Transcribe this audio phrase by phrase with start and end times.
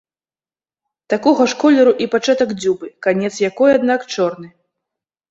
[1.13, 4.47] Такога ж колеру і пачатак дзюбы, канец якой, аднак, чорны.